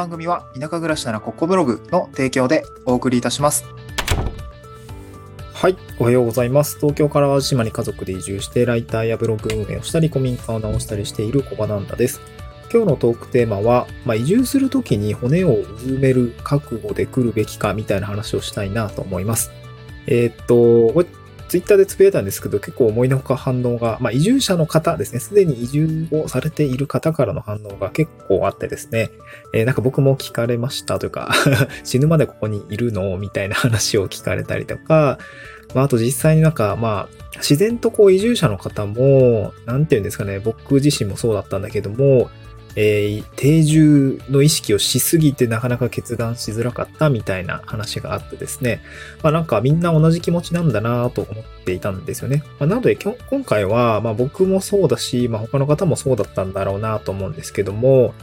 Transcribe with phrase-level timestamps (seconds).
[0.00, 3.66] 番組は田舎暮らしならここブログの提供でお送りいたします。
[5.52, 5.76] はい。
[5.98, 6.78] おはようございます。
[6.78, 12.22] 東京から淡路島に家族で移住して、ライターやブログ運営をしたり、古民家を直したりしている小場なんだです。
[12.72, 19.50] 今日のトークテーマは、まあ、移住するときに骨をうずめる覚悟で来るべきかみたいな話をしたいなと思います。
[20.06, 21.06] えーっと、これ
[21.50, 29.10] ツイッターでつぶやいたんですけど、結構思いのほか反応が、まあ、移住者の方ですね、すでに移住をされている方からの反応が結構あってですね、
[29.52, 31.32] えーなんか僕も聞かれましたというか、
[31.82, 33.16] 死ぬまでここにいるの？
[33.18, 35.18] みたいな話を聞かれたりとか、
[35.74, 42.30] まあ、あと実際になんか、まあ、自然とこう移住者の方も、なんていうんですかね、僕自身もそうだったんだけども、
[42.76, 48.80] えー定住の意識をしすぎてなかなか決断しづらかったみたいな話があってですね。
[49.22, 52.42] まあなんかみんな同じ気持ちなんだなと思っていたんですよね。
[52.58, 58.14] まあ、なので今回は、まあ僕もそうだし、まあ他の方もそうだったんだろうなと思うんですけども、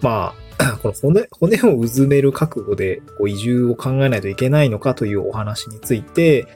[0.00, 6.46] まあ、 この骨、骨をうずめる覚悟でこう移住を考えないといけないのかというお話について、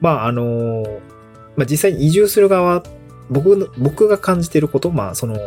[0.00, 1.00] まああの、
[1.56, 2.82] まあ実際に移住する側、
[3.30, 5.38] 僕、僕が感じていること、まあその、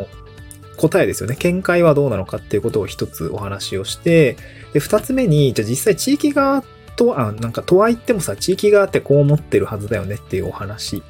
[0.78, 1.36] 答えですよね。
[1.36, 4.38] 見解はどうなのかっていうことを一つお話をして、
[4.74, 6.64] で、二つ目に、じゃあ実際地域側
[6.96, 11.04] とは、なんかとは言ってもさ、地域側ってこう思ってるはずだよねっていうお話。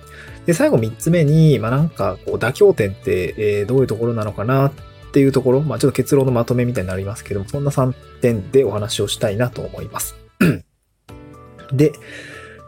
[0.46, 4.72] で、最後三つ目に、まあなんかこう妥協点って、えーどういうところなのかなっ
[5.12, 10.16] ていうところ、まあちょっと結論のまとめみたいになりますけども、そんな3点でお話をしたいなと思います。
[11.74, 11.92] で、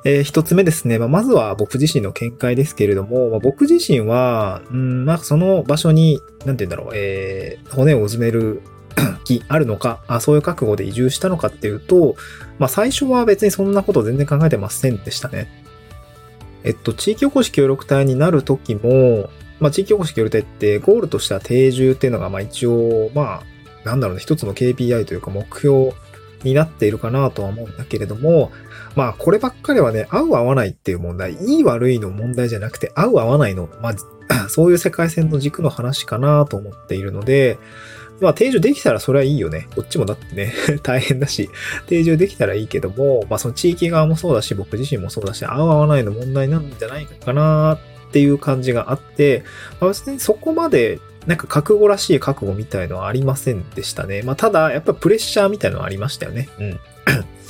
[0.06, 0.98] えー一つ目ですね。
[0.98, 8.62] まあ、まずは僕自身の見解ですけれども、まあ、僕自身は、うん、まあ、その場所に、なんて言うんだろう、えー骨をうずめる
[9.24, 12.16] 気あるのかあ、そういう覚悟で移住したのかっていうと、
[12.58, 15.48] まあ、最初は別にそんなこと全然考えてませんでしたね。
[16.64, 25.94] えっと、地域おこし協力隊になるときも、まあ、地域おこし協力隊ってゴールとしては定住っていうのが、まあ、一応、まあ、なんだろうね、一つの KPI というか目標
[26.44, 28.52] になっているかなとは思うんだけれども、
[28.96, 33.96] まあ、こればっかりはね、合う合わないっていう問題、いい悪いの問題じゃなくて、合う合わないの、まあ、
[34.50, 37.58] そういう世界線の軸の話かなと思っているので、
[38.22, 39.68] まあ、定住できたらそれはいいよね。
[39.76, 40.54] こっちもだってね、
[40.84, 41.50] 大変だし、
[41.88, 49.44] 定住できたらいいけども、まあ、その地域側もそうだし、僕自身もそうだし、合う合わないの問題なんじゃないかなっていう感じがあって、
[49.80, 54.24] まあ、別にそこまで、なんか覚悟らしい覚悟みたいのはありませんでしたね。
[54.24, 56.50] まあ、ただ、やっぱプレッシャーみたいのはありましたよね。
[56.58, 56.80] うん。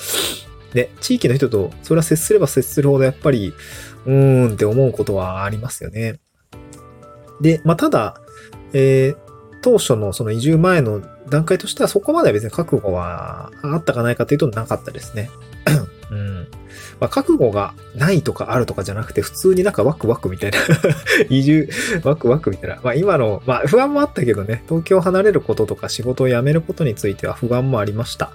[0.76, 3.54] で、地域の人と、それは接すれば接するほどやっぱり、
[4.06, 6.20] うーんって思うことはありますよね。
[7.40, 8.20] で、まあ、ただ、
[8.74, 9.30] えー
[9.62, 15.30] 当初のその移住前の段階としてはそこまでは別に覚悟はあったかないかというとなかったですね。
[17.00, 20.58] まあ、覚悟がないとかあるとかじゃなくて、普通になんかワクワクみたいな
[21.30, 21.70] 移住、
[22.04, 22.80] ワクワクみたいな。
[22.84, 28.32] まあ今の、まあ不安もあったけどね、東京を離れることとか仕事を辞めることについては不安もありました。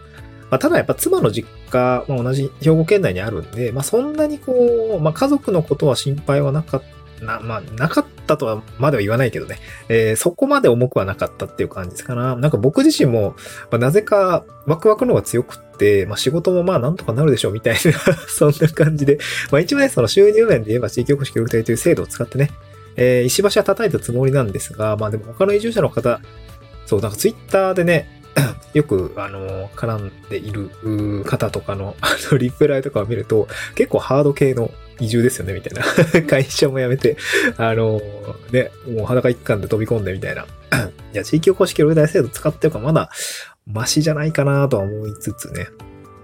[0.51, 6.95] まあ、ただやっぱ妻の実家、まあ、同じ兵庫県内にあるんで、まあそんなにこう、まあ家族のことは心配はなかった。
[7.25, 9.59] な、まあ、なかったとは、までは言わないけどね。
[9.89, 12.37] えーそこまで重くはなかったっていう感じですかな。
[12.37, 13.35] なんか僕自身も、
[13.71, 17.81] まあ、なぜかワクワクの方が強くって、まあ仕事もまあなんとかなるでしょうみたいな、
[18.29, 19.19] そんな感じで。
[19.51, 22.51] まあ一応ね、その収入面で言えば地域おこし協力隊という制度を使ってね、
[22.97, 26.21] えー石橋は叩いたつもりなんですが、まあでも他の移住者の方、
[26.87, 28.23] そう、なんかツイッターでね、
[28.75, 30.71] よく、あの、絡んでいる
[31.25, 36.23] 方とかの、あの、リプライとかを見ると、結構ハード系の移住ですよね、みたいな。
[36.29, 37.17] 会社も辞めて、
[37.57, 38.01] あの、
[38.53, 40.47] ね、もう裸一貫で飛び込んでみたいな。
[41.13, 43.11] いや、地域おこし協力隊制度使ってるかまだ、
[43.67, 45.69] マシじゃないかなとは思いつつね。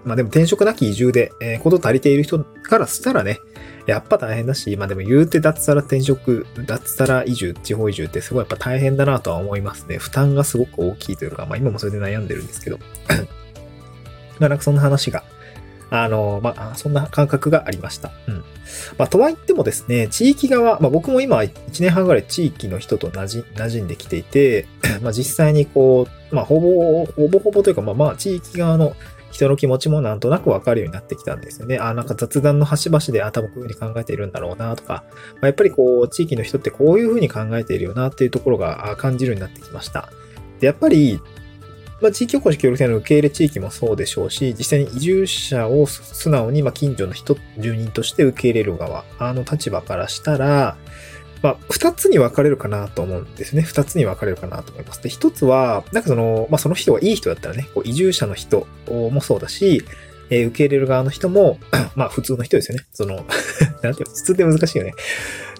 [0.05, 3.39] まあでも転職なき移住で、えー、こと足りている人からしたらね、
[3.87, 9.99] やっぱ大変だし、まあでも言うて脱サラ転職、脱サラ移住、地方移住ってすごいやっぱ大変だなとは思いますね。
[9.99, 12.79] 負担がすごく大きいというか、まあ今もそれで悩んでるんですけど。
[14.39, 15.23] まあなんかそんな話が、
[15.91, 18.11] あの、まあそんな感覚がありました。
[18.27, 18.45] うん。
[18.97, 24.67] まあとは言ってもですね、地域側、まあ僕も今1年半ぐらい地域の人と馴染馴染んできていて、
[25.03, 28.95] まあ実際にこう、まあほぼ、ほぼほぼというか、まあまあ地域側の
[29.33, 31.79] 人の気持ちもなんとなくわかるようになってきたんですよね。
[31.79, 35.05] あ、なんか雑談の端々で、あ、多分こういうふうに考えているんだろうなとか、
[35.35, 40.09] まあ、やっぱりこう、地域の人ってこういうふうに考えているよなっていうところが感じるようになってきました。
[40.59, 41.21] で、やっぱり、
[42.01, 50.77] まあ、地域おこし協力隊の受け入れ地域もそうでしょうし、実際に移住者を素直に、ま、近所の人、住人として受け入れる側、あの立場からしたら、
[51.43, 53.63] まあ、二つに分かれるかなと思うんですね。
[53.63, 55.03] 二つに分かれるかなと思います。
[55.03, 59.83] で、一つは、なんかその、まあ、その人がいい人だったらね、こう移住者の人もそうだし、
[60.31, 61.59] えー受け入れる側の人も、
[61.97, 62.85] まあ、普通の人ですよね。
[62.93, 63.27] その、
[63.83, 64.95] なんていうの、普通って難しいよね。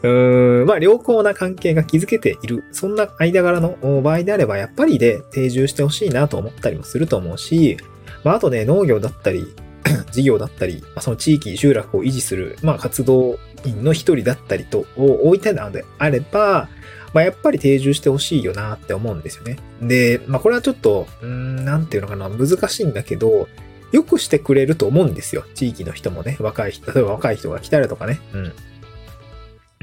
[0.03, 2.65] うーん、まあ良好な関係が築けている。
[2.73, 7.77] そんな間柄の場合であれば、やっぱりで定住してほしいなと思ったりもすると思うし、
[8.25, 9.47] まああとね、農業だったり、
[10.13, 16.69] 事業だったり、まあ、その地域、集落を維持する、まあ活動員の一人だったりと、を置いてなのであれば、
[17.13, 19.59] まあ、やっぱり定住してほしいよなって思うんですよね。
[19.83, 23.49] で、まあ、これはちょっと、うん、なんていうのかな、難しいんだけど、
[23.93, 25.45] よくしてくれると思うんですよ。
[25.55, 28.53] 地域の人もね、若い人、例えば若い人が来たりとかね、うん。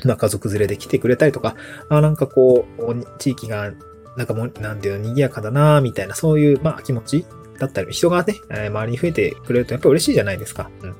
[0.06, 1.56] まあ、家族連れで来てくれたりとか、
[1.90, 3.72] あなんかこう、地域が、
[4.16, 7.26] なんかもう、なんていうの、賑やかだなみたいな、そういう、まあ、気持ち
[7.58, 10.70] だったり、人がね、周りに増えてくれるとやっぱ嬉しいじゃないですか。
[10.82, 10.96] うん。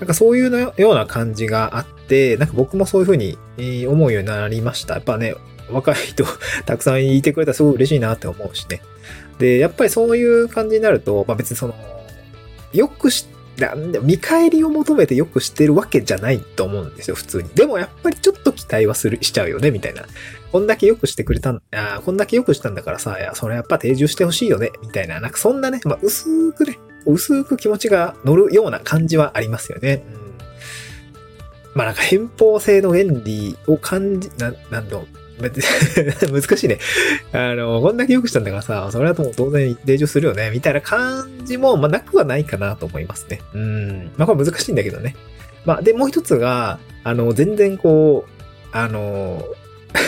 [0.00, 3.38] なんかそういうような感じがあって、なんか僕もそういうふうに
[3.86, 4.94] 思うようになりました。
[4.94, 5.36] やっぱね、
[5.70, 6.24] 若い人
[6.66, 8.82] たくさんいてくれたらすごい嬉しいなって思うしね。
[9.38, 11.74] で、やっぱりそういう感じになると、まあ別にその、
[12.72, 13.26] よくし、
[13.60, 17.48] なんで見返りを求めてよくしてるわけじゃないと思うんですよ、普通に。
[17.50, 20.04] でもやっぱりちょっと期待はする、しちゃうよね、みたいな。
[20.50, 25.20] こんだけよくしてくれたん、あこんだけよくしたんだからさ、いや、それやっぱ定住してほしいよね、みたいな。
[25.20, 30.02] なんかそんなね、まあ薄くね、薄く気持ちが乗るような感じはありますよね。
[30.06, 30.16] うん、
[31.74, 35.19] まあなんか偏方性の原理を感じ、な、なんだろう。
[36.30, 36.78] 難しいね。
[37.32, 43.40] あの、こんだけ良くしたんだからさ、それはも当然定住するよね、みたいな感じも、まあ、なくはないかなと思いますね。
[43.54, 44.10] うん。
[44.16, 45.16] まあ、これ難しいんだけどね。
[45.64, 48.30] まあ、で、もう一つが、あの、全然こう、
[48.72, 49.44] あの、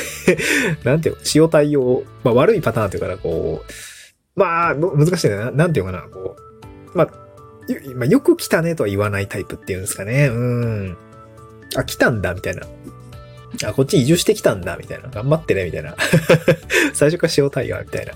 [0.84, 5.50] なんていうの、塩対応、まあ、悪いパターンというかこう、まあ、難しいね。
[5.52, 6.36] なんていうかな、こ
[6.94, 7.08] う、まあ、
[7.94, 10.28] まあ、よく来たねとは言わないタイプっていうんですかね。
[10.28, 10.96] うん。
[11.76, 12.62] あ、来たんだ、みたいな。
[13.64, 15.08] あ、こっち移住してきたんだ、みたいな。
[15.08, 15.96] 頑張ってね、みたいな。
[16.94, 18.12] 最初から塩対応、みたいな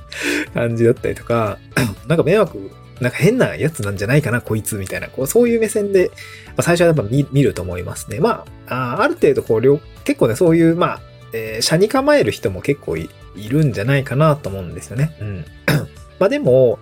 [0.54, 1.58] 感じだったりとか、
[2.08, 5.08] なんか迷惑、なんか変なやつなんじゃないかな、こいつ、みたいな。
[5.08, 6.10] こうそういう目線で、
[6.48, 8.20] まあ、最初はやっぱ見見ると思いますね。
[8.20, 11.00] まあ、あある程度、こう、結構ね、そういう、まあ、
[11.32, 15.16] えー、車に構える人も結構いるんじゃないかなと思うんですよね。
[15.20, 15.44] うん。
[16.18, 16.78] まあでも、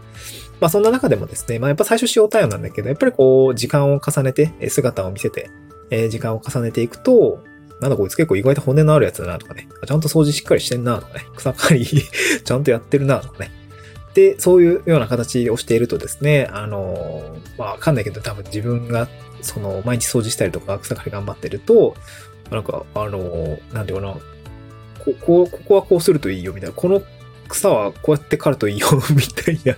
[0.60, 5.50] まあそんな中でもですね、まあやっぱ最初塩対応なんだけど、やっぱりこう、時間を重ねて、姿を見せて、
[5.90, 7.42] え、時間を重ねていくと、
[7.80, 9.68] なんだこいつ結構意外と骨のあるやつだなとかね。
[9.86, 11.26] ちゃんと掃除しっかりしてんなとかね。
[11.36, 11.84] 草刈り
[12.44, 13.50] ちゃんとやってるなとかね。
[14.14, 19.08] で、そういうような形をしているとですね、あの、まあわかんないけど多分自分が
[19.42, 21.94] その毎日掃除したりとか草刈り頑張ってると、
[22.50, 26.74] なんか、あの、なんていうかな、ここ、ここはこうするといいよみたいな。
[26.74, 27.02] この
[27.48, 29.76] 草はこうやって刈るといいよ みたいな。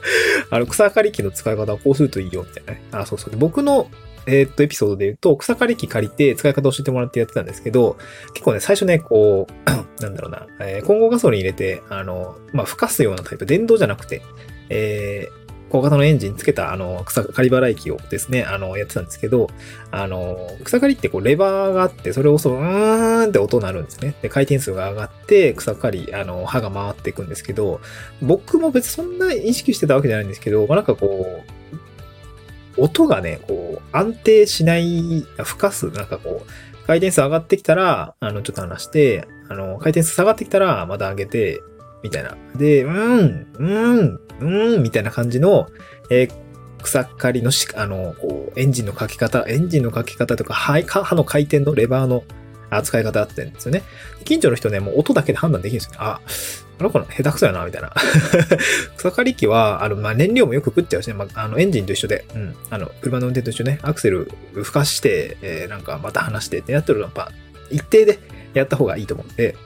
[0.51, 2.83] あの、草刈り機の使い方はこうするといいよみたいなね。
[2.93, 3.37] あ、そうそう。
[3.37, 3.91] 僕の
[4.27, 7.97] えー、っと、エピソードで言うと、草刈り機借りて使い方を教えてもらってやってたんですけど、
[8.35, 9.71] 結構ね、最初ね、こう、
[10.03, 14.23] なんだろうな、えー、混合ガソリン入れて、あの、まあ、吹かすようなタイプ、電動じゃなくて、
[14.69, 19.49] えー、小型のエンジンつけた、あの、草刈り払い機をですね、あの、やってたんですけど、
[19.91, 24.15] あの、草刈りってこう、レバーがあって、それを押すと、うーんって音鳴るんですね。
[24.23, 27.81] で、回転数が上がって、草刈り、あの、刃が回っていくんですけど、
[28.23, 31.43] 僕も別にそんな意識してたわけじゃないんですけど、まあ、なんかこ
[31.73, 31.86] う、
[32.77, 41.61] 音がね、こう、安定しない、吹かす、なんかこう、回転数上がってきたら、あの、ちょっと話して、あの、回転数下がってきたら、また上げて、
[42.03, 42.37] みたいな。
[42.55, 45.69] で、うん、うん、うん、みたいな感じの、
[46.11, 46.33] えー、
[46.83, 52.23] 草刈りのし、あの、こう、エンジンのかけ方、エンジンのかけ方とか、刃の回転のレバーの
[52.71, 53.83] 扱い方あってんですよね。
[54.25, 56.01] 近所の人ね、もう音だけで判断できるんですよ。
[56.01, 56.21] あ、
[56.79, 57.93] あの子の下手くそやな、みたいな。
[58.97, 67.33] 草刈り機は、あの、まあ、燃料もよく食っちゃうしね、まあ、あの、エンジンと一緒で、うん、あの、車の運転と一緒ね、アクセル吹かして、えー、なんかまた離してってやってるのは、やっぱ、
[67.71, 68.19] 一定で
[68.55, 69.57] やった方がいいと思うんで、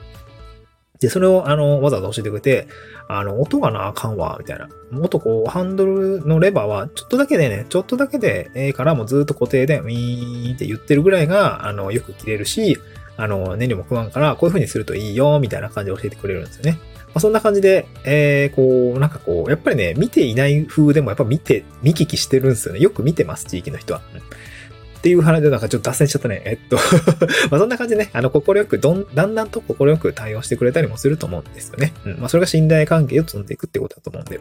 [1.01, 2.67] で、それを、あの、わざわざ教えてくれて、
[3.07, 4.69] あの、音がなあかんわ、みたいな。
[4.91, 12.77] もっとこう、ハンドルのレバーは、ちょっとだけでね、ちょっとだけで、ええからもうずっと固定で、ウィーンって言ってるぐらいが、あの、よく切れるし、
[13.17, 16.77] あの、燃料も食わんから、こういう風にするといいよ、みたいな感じで教えてくれるんですよね。
[17.13, 22.79] まあ、そんな感じで、えー、こう、なんかこう、やっぱりね、見ていない風でもやっぱ見て、見聞きしてるんですよね。
[22.79, 24.01] よく見てます、地域の人は。
[25.01, 26.43] っていう話でなんかちょっと脱線しちゃったね。
[26.45, 26.77] えっと
[27.49, 31.91] まあそんな感じでね、あの、心よくどん、だんだんと心よく対応してくれたりもすると思うんですよね。
[32.05, 32.17] うん。
[32.19, 34.39] まあそれが信頼関係を積んでいくってことだと思うんで。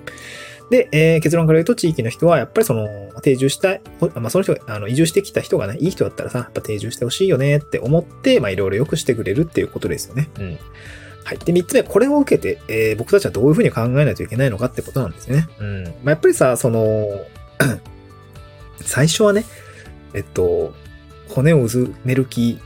[0.71, 2.89] で、えー、結論から言うと地域の人はやっぱりその、
[3.23, 3.81] 定住したい、
[4.15, 10.29] まあその人が、あの、移住してきた人がね、いい人だったらさ、やっぱ定住してほしいよねって思って、まあいろいろ良くしてくれるっていうことですよね。
[10.39, 10.59] うん。
[11.25, 11.39] はい。
[11.39, 15.49] で、三つ目、これを受けて、えー、僕たちはどういうふうに考えないといけないのかってことなんですよね。
[15.59, 15.85] うん。
[15.85, 17.09] まあ、やっぱりさ、その、
[18.81, 19.45] 最初はね、
[20.15, 20.75] えっと、
[21.29, 22.59] 骨をうずめる気、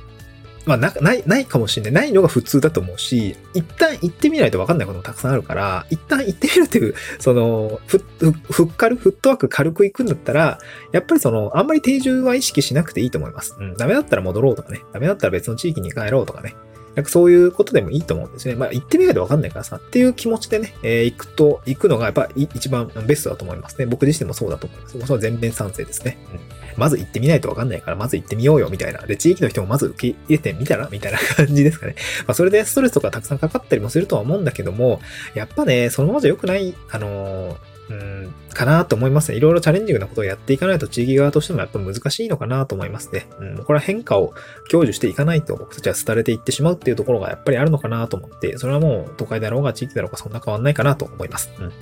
[0.67, 1.93] まあな、ない、ないかもしれない。
[1.93, 8.03] ないのが普通だと思うし、一旦行ってみないと分かんないこともたくさんあるから、一旦行ってみるっていう、その、ふ、
[8.51, 10.59] ふっかる、フットワーク軽く行くんだったら、
[10.93, 13.57] やっぱりその、あんまり定住は意識しなくていいと思います。
[13.59, 14.81] うん、ダメだったら戻ろうとかね。
[14.95, 16.55] ダメだったら別の地域に帰ろうとかね。
[16.95, 18.55] なんかそういうことでもいいと思うんですね。
[18.55, 23.87] まあ行ってみないとわかんないからさ、っていう気持ちでね、えー行くと、行くのがやっぱり一番ベストだと思いますね。
[23.87, 24.99] 僕自身もそうだと思います。
[24.99, 26.19] 僕は全面賛成ですね。
[26.33, 29.01] うんまず行ってみないとわかんないから、まず行ってみようよ、みたいな。
[29.01, 31.95] で、地域の人もまず受け入れてみたらみたいな感じですかね。
[32.27, 35.01] まあ、それでストレスとかたくさんかかったりもするとは思うんだけども、
[35.35, 39.37] やっぱね、そのままじゃ良くない、あのーうん、かなと思いますね。
[39.37, 43.27] いろいろチャレンジングなことをやっていかないと地域側としてもやっぱ難しいのかなと思いますね。
[43.41, 44.33] うん、これは変化を
[44.71, 51.51] 享受していかないと僕たちは廃れていってしまうっていうところがやっぱりあるのかなと思って、それはもう都会だろうが地域だろうがそんな変わんないかなと思います。
[51.59, 51.73] うん、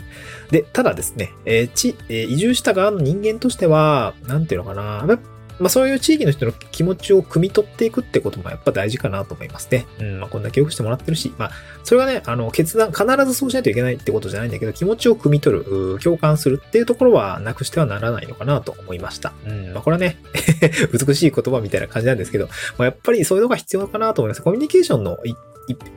[0.51, 5.21] で、ただですね、えー地、えー移住した側の人間としては、なんていうのかな、やっ
[5.59, 9.87] まあそういう地域の人の気持ちを汲み取っていくってこともやっぱ大事かなと思いますね。
[10.01, 11.51] うん、まあこんだけ良くしてもらってるし、まあ
[11.85, 19.33] それがね、あの決断、必ずそうしないといけないってことじゃないんだけど、気持ちを汲み取る、共感するっていうところはなくしてはならないのかなと思いました。
[19.47, 20.19] うん、まあこれはね、
[20.93, 22.47] 美しい言葉みたいな感じなんですけど、
[22.79, 24.43] まあ、やっぱりそういうのが必要かなと思います。
[24.43, 25.35] コミュニケーションのいい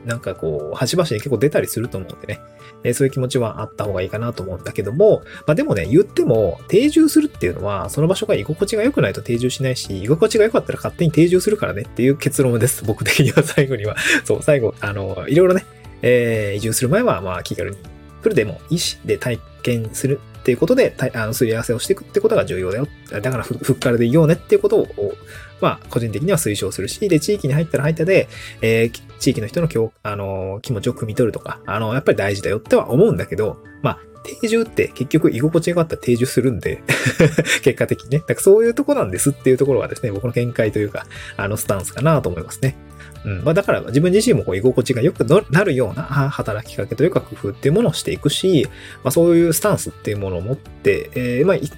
[0.04, 2.40] なんかこう、端々に結構出たりすると思うんでね。
[2.84, 12.84] えそういう気持ちはあった方がいいかなと思うんだけども、まあでもね、言っても、定住するっていうのは、その場所が居心地が良くないと定住しないし、居心地が良かったら勝手に定住するからねっていう結論です。
[12.84, 13.96] 僕的には最後には。
[14.24, 15.64] そう、最後、あの、いろいろね、
[16.02, 17.76] えー移住する前は、まあ気軽に
[18.22, 22.86] フルでもいいし、で体験するっていうことで、あの、すり合わせをしていくってことが重要だよ。
[23.10, 25.14] だからふ、ふっからでいようねっていうことを、
[25.60, 28.28] まあ、個人的には推奨するし、で、地域に入ったら入ったで、
[28.62, 33.98] えー地域の人の今日、あの、気持ちを汲み取るとか、あの、やっぱり大事だよっては思うんだけど、まあ、
[34.40, 36.82] 定住って結局居心地があったら定住するんで、
[37.62, 38.18] 結果的にね。
[38.18, 41.06] だからそういうとこなんですっていうところがですね、僕の見解というか、
[41.36, 42.76] あの、スタンスかなと思いますね。
[43.24, 43.44] うん。
[43.44, 48.68] まあ、だから自分自身もこう居心地が良くなるような働きかけというか工夫っていうものをしていくし、
[49.04, 51.72] まあ、そういうスタンスっていうものを持って、えーまあ、一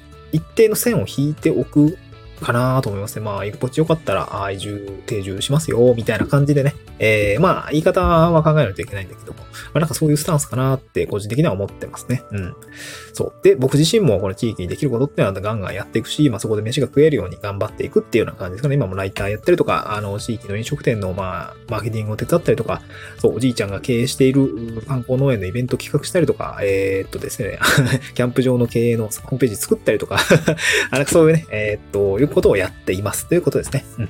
[0.54, 1.98] 定の線を引いておく
[2.38, 3.24] かなと思いますね。
[3.24, 6.74] まあ、居心地よかったら、あ移住、定住しますよ、みたいな感じでね。
[6.98, 12.22] えー、まあ、言い方は考えないといけないんだけども、まあ、なんかそういうスタンスかなって個人的には思ってますね。
[12.32, 12.54] うん。
[13.12, 13.34] そう。
[13.42, 18.74] で、僕自身もこの地域にできることっていうのはガンガンやっていくし、まあそこで飯が食えるように頑張っていくっていうような感じですかね。
[18.74, 22.82] 今もライターやったりとか、あの、地域の飲食店のまあ、マーケティングを手伝ったりとか、
[23.18, 27.58] そう、おじいちゃんが経営している観光農園のイベント企画したりとか、えーっとですね、
[28.14, 30.18] キャンプ場の経営のホームページ作ったりとか、
[30.90, 33.84] あのそういうね、えーっと、ることをやっていますということですね。
[33.98, 34.08] うん。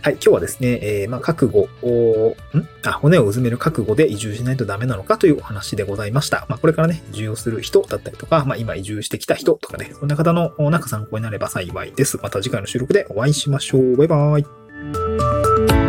[0.00, 2.68] はい、今日はですね、えー、まあ、覚悟を、ん？
[2.84, 6.46] あ、骨をうずめる覚悟で移住しないとダメなのかというお話でございました。
[6.48, 12.16] まあ、これからね、移住をする人だったりとか、まあ、今移住してきた人とかね、そんな方のなんか参考になれば幸いです。
[12.22, 13.96] また次回の収録でお会いしましょう。
[13.96, 15.87] バイバーイ。